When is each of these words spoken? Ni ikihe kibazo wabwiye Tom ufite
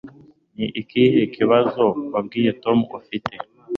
Ni 0.55 0.65
ikihe 0.81 1.21
kibazo 1.35 1.83
wabwiye 2.13 2.51
Tom 2.63 2.77
ufite 2.99 3.33